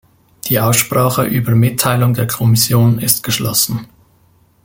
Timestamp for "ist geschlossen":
2.97-3.87